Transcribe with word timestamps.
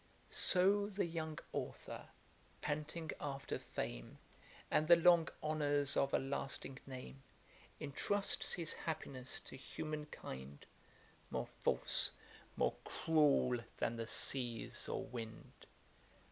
So 0.31 0.87
the 0.87 1.05
young 1.05 1.37
Authour, 1.53 2.07
panting 2.59 3.11
after 3.21 3.59
fame, 3.59 4.17
And 4.71 4.87
the 4.87 4.95
long 4.95 5.29
honours 5.43 5.95
of 5.95 6.11
a 6.11 6.17
lasting 6.17 6.79
name, 6.87 7.21
Entrusts 7.79 8.53
his 8.53 8.73
happiness 8.73 9.39
to 9.41 9.55
human 9.55 10.07
kind, 10.07 10.65
More 11.29 11.45
false, 11.59 12.13
more 12.57 12.73
cruel, 12.83 13.59
than 13.77 13.95
the 13.95 14.07
seas 14.07 14.89
or 14.89 15.05
wind. 15.05 15.51